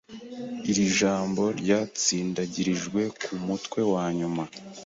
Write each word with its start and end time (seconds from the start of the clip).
Iri 0.69 0.85
jambo 0.99 1.43
ryatsindagirijwe 1.59 3.01
kumutwe 3.21 3.79
wanyuma. 3.93 4.43